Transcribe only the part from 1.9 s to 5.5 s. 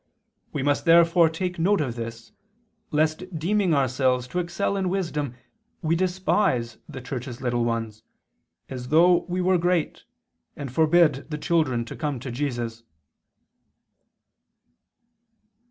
this, lest deeming ourselves to excel in wisdom